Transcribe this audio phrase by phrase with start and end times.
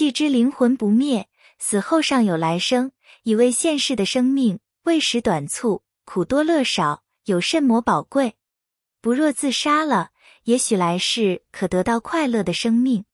[0.00, 1.28] 既知灵魂不灭，
[1.58, 8.36] 死后尚有来生，以为现世的生命未时短促，苦多乐少，有甚么宝贵？
[9.02, 10.12] 不若自杀了，
[10.44, 13.04] 也许来世可得到快乐的生命。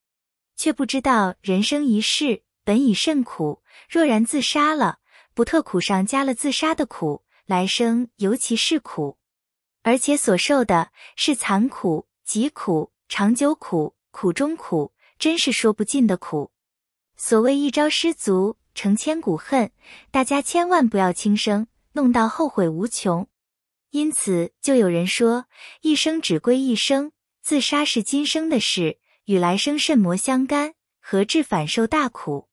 [0.55, 5.01] 却不知道人生一世本已甚苦，若然自杀了，
[5.35, 9.19] 不特苦上加了自杀的苦，来生尤其是苦，
[9.83, 16.53] 而且所受的是残苦、疾苦、长久苦、苦中苦，真是说不尽的苦。
[17.17, 19.71] 所谓一朝失足成千古恨，
[20.11, 23.27] 大家千万不要轻生，弄到后悔无穷。
[23.91, 25.47] 因此，就有人说，
[25.81, 28.99] 一生只归一生，自杀是今生的事。
[29.25, 32.49] 与来生甚魔相干，何至反受大苦？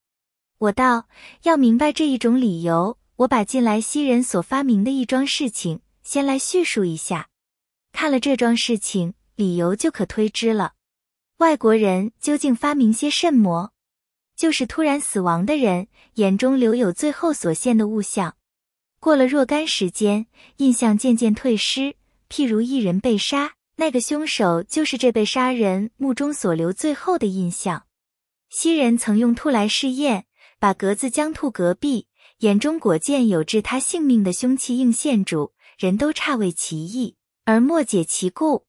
[0.57, 1.07] 我道
[1.43, 7.29] 要明白这一种理由，我把近来西人所发明的一桩事情，先来叙述一下。
[7.91, 10.73] 看了这桩事情，理由就可推知了。
[11.37, 13.72] 外国人究竟发明些甚么？
[14.43, 18.35] 就是突然死亡的人眼中留有最后所现的物象，
[18.99, 20.27] 过了若干时间，
[20.57, 21.95] 印象渐渐退失。
[22.29, 23.53] 譬如一人被杀。
[23.77, 27.85] 那个凶手就是这被杀人目中所留最后的印象。
[28.49, 30.25] 昔人曾用兔来试验，
[30.59, 32.07] 把格子将兔隔壁，
[32.39, 38.65] 眼中果见有致他性命的凶器应现住，人都诧为奇异，而莫解其故。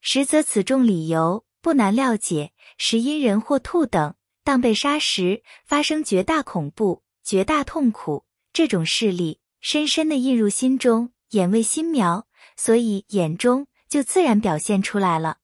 [0.00, 13.66] 实则此众理由不难料解，实因人或兔等当被杀时发生绝大恐怖、绝大痛苦，这种势力深深的印入心中，眼为心苗，所以眼中。
[13.86, 15.36] 就自然表现出来了。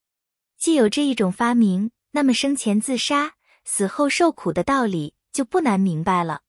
[0.58, 3.34] 既有这一种发明，那么生前自杀、
[3.64, 6.40] 死后受苦的道理就不难明白了。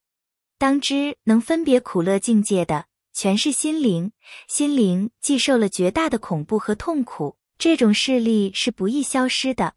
[0.57, 4.13] 当知能分别苦乐境界的，全是心灵。
[4.47, 9.75] 心灵既受了绝大的恐怖和痛苦，这种势力是不易消失的。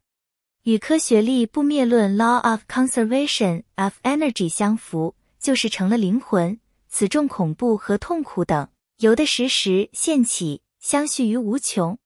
[0.65, 6.59] 与科学力不灭论 （Law of Conservation of Energy） 相符，就是成了灵魂。
[6.89, 11.99] 此种恐怖和痛苦等，由的时时现起，相续于无穷。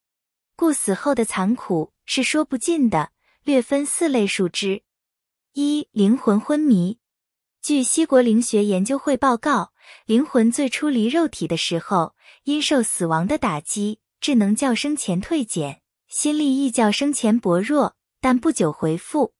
[0.58, 3.12] 故死后的残酷是说不尽的，
[3.46, 4.82] 略分四类述之：
[5.54, 6.98] 一、灵魂昏迷。
[7.62, 9.72] 据西国灵学研究会报告，
[10.06, 19.34] 灵魂最初离肉体的时候，因受死亡的打击，智能较生前退减，心力亦较生前薄弱，但不久回复。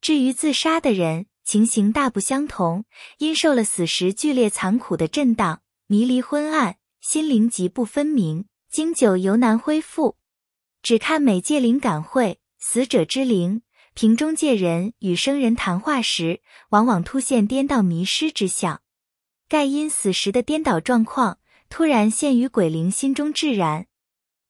[0.00, 2.84] 至于自杀的人，情形大不相同，
[3.18, 10.16] 因受了死时剧烈残酷的震荡，迷离昏暗，心灵极不分明，经久犹难恢复。
[10.82, 13.62] 只看每界灵感会，死者之灵，
[13.94, 16.40] 凭中介人与生人谈话时，
[16.70, 18.82] 往往突现颠倒迷失之象。
[19.48, 21.38] 盖因死时的颠倒状况，
[21.68, 23.86] 突然现于鬼灵心中自然。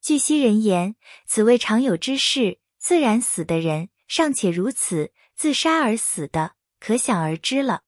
[0.00, 0.96] 据悉人言，
[1.26, 2.60] 此为常有之事。
[2.82, 7.82] 自然死的人尚且如此，自杀而死的，可想而知了。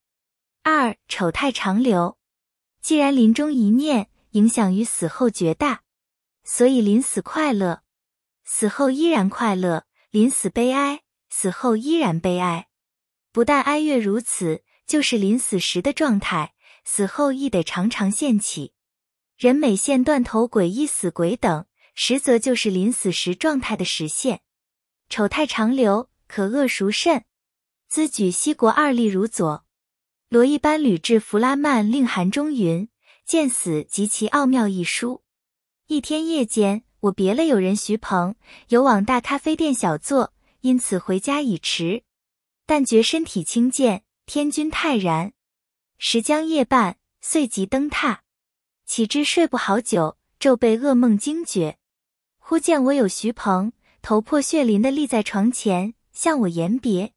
[0.63, 2.17] 二丑态长留，
[2.81, 5.81] 既然临终一念影响于死后绝大，
[6.45, 7.81] 所以临死快乐。
[8.45, 12.69] 死后依然快乐，临死悲哀，死后依然悲哀。
[13.33, 16.53] 不但哀乐如此，就是临死时的状态，
[16.85, 18.71] 死后亦得常常现起。
[19.35, 24.39] 人每现断头鬼、一死鬼等，实则就是临死时状态的实现。
[25.09, 27.23] 丑态长留，可恶孰甚？
[27.87, 29.65] 兹举西国二例如左。
[30.29, 32.89] 罗一班吕至弗拉曼令函中云
[33.25, 35.23] ：“见死及其奥妙一书。”
[35.87, 36.83] 一天夜间。
[37.01, 38.33] 我别了友人徐鹏，
[38.69, 42.01] 有往大咖啡店小坐，因此回家已迟。
[42.65, 45.33] 但觉身体轻健，天君泰然。
[45.99, 48.21] 时将夜半，遂即登榻，
[48.87, 51.77] 岂知睡不好久，骤被噩梦惊觉。
[52.39, 53.71] 忽见我有徐鹏，
[54.05, 57.13] 头破血淋的立在床前，向我言别。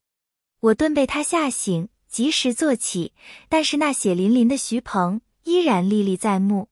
[0.59, 3.13] 我顿被他吓醒，及时坐起，
[3.47, 6.69] 但是那血淋淋的徐鹏依然历历在目。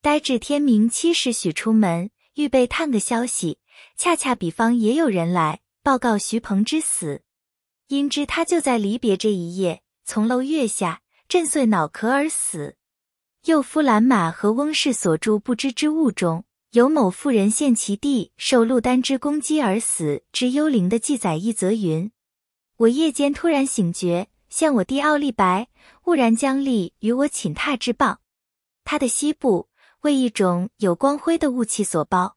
[0.00, 2.10] 待至天明七时许出门。
[2.34, 3.58] 预备探个消息，
[3.96, 7.22] 恰恰比方也有人来报告徐鹏之死。
[7.88, 12.76] 因知他就在离别这一夜从楼跃下，震碎脑壳而死。
[13.46, 22.12] 又夫兰马和翁氏所住不知之物中有某妇人献其弟受陆丹之攻击而死之幽灵的记载一则云：
[22.76, 25.68] 我夜间突然醒觉，见我弟奥利白
[26.04, 28.18] 兀然将立于我寝榻之傍，
[28.84, 29.68] 他的膝部。
[30.02, 32.36] 为一种有光辉的雾气所包，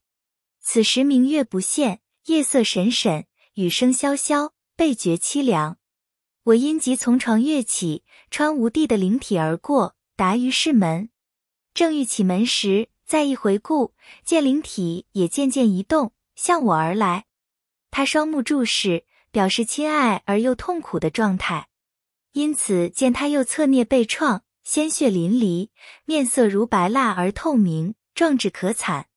[0.60, 5.78] 此时明月不现，夜色沈沈，雨声潇潇，倍觉凄凉。
[6.42, 8.02] 我因即从床跃起，
[8.32, 11.10] 穿无地的灵体而过，达于室门。
[11.72, 13.92] 正欲启门时，再一回顾，
[14.24, 17.26] 见灵体也渐渐移动，向我而来。
[17.90, 21.68] 他双目注视，表示亲爱而又痛苦的状态。
[22.32, 25.68] 因此见他又侧蹑被创，鲜血淋漓，
[26.06, 29.08] 面色如白蜡而透明，壮志可惨。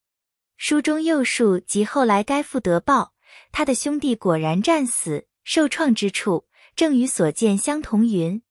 [0.57, 3.13] 书中又述及后来该父得报，
[3.53, 8.06] 他的兄弟果然战死，受创之处正与所见相同。
[8.06, 8.41] 云